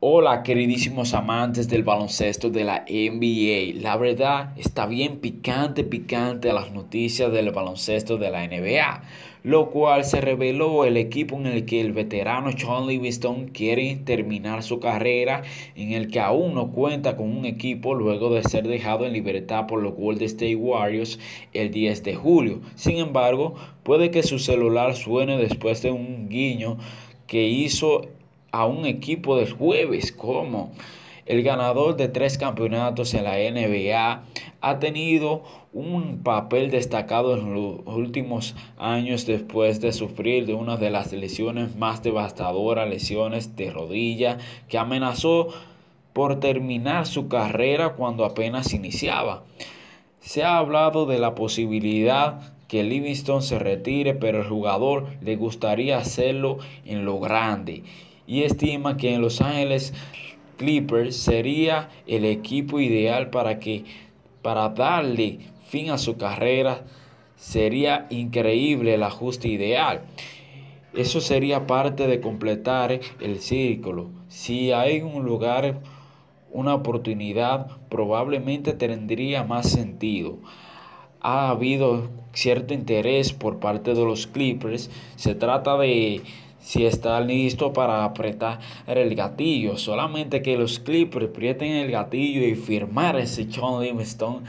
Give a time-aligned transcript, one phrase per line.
[0.00, 3.82] Hola queridísimos amantes del baloncesto de la NBA.
[3.82, 9.02] La verdad está bien picante, picante las noticias del baloncesto de la NBA,
[9.42, 14.62] lo cual se reveló el equipo en el que el veterano Sean Livingston quiere terminar
[14.62, 15.42] su carrera,
[15.74, 19.66] en el que aún no cuenta con un equipo luego de ser dejado en libertad
[19.66, 21.18] por los Golden State Warriors
[21.54, 22.60] el 10 de julio.
[22.76, 26.78] Sin embargo, puede que su celular suene después de un guiño
[27.26, 28.02] que hizo
[28.50, 30.72] a un equipo del jueves como
[31.28, 34.22] el ganador de tres campeonatos en la NBA
[34.62, 35.42] ha tenido
[35.74, 41.76] un papel destacado en los últimos años después de sufrir de una de las lesiones
[41.76, 44.38] más devastadoras, lesiones de rodilla,
[44.68, 45.48] que amenazó
[46.14, 49.44] por terminar su carrera cuando apenas iniciaba.
[50.20, 55.98] Se ha hablado de la posibilidad que Livingston se retire, pero el jugador le gustaría
[55.98, 57.82] hacerlo en lo grande
[58.28, 59.94] y estima que en Los Ángeles
[60.58, 63.84] Clippers sería el equipo ideal para que
[64.42, 66.84] para darle fin a su carrera
[67.36, 70.02] sería increíble el ajuste ideal.
[70.94, 74.10] Eso sería parte de completar el círculo.
[74.28, 75.80] Si hay un lugar,
[76.50, 80.38] una oportunidad, probablemente tendría más sentido.
[81.20, 84.90] Ha habido cierto interés por parte de los Clippers.
[85.16, 86.22] Se trata de
[86.60, 89.76] si está listo para apretar el gatillo.
[89.76, 94.44] Solamente que los Clippers aprieten el gatillo y firmar ese John Livingston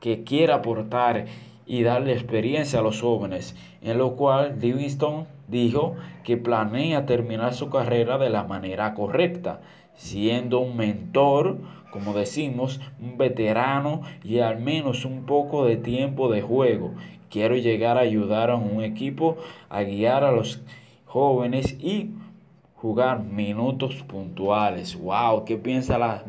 [0.00, 1.26] que quiera aportar
[1.66, 3.56] y darle experiencia a los jóvenes.
[3.82, 9.60] En lo cual Livingston dijo que planea terminar su carrera de la manera correcta,
[9.94, 11.58] siendo un mentor,
[11.90, 16.92] como decimos, un veterano y al menos un poco de tiempo de juego.
[17.30, 19.36] Quiero llegar a ayudar a un equipo
[19.68, 20.60] a guiar a los
[21.06, 22.10] jóvenes y
[22.74, 24.96] jugar minutos puntuales.
[25.00, 26.22] Wow, ¿qué piensa la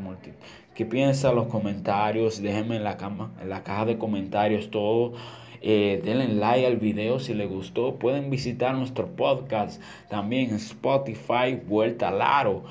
[0.74, 2.42] ¿Qué piensa los comentarios?
[2.42, 5.14] Déjenme en la, cama, en la caja de comentarios todo.
[5.62, 7.96] Eh, denle like al video si les gustó.
[7.96, 12.64] Pueden visitar nuestro podcast también en Spotify, Vuelta al Aro.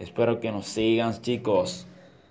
[0.00, 1.86] Espero que nos sigan, chicos.